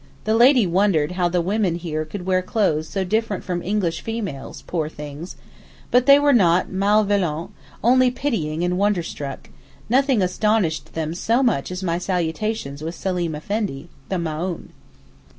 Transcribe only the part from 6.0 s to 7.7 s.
they were not malveillants,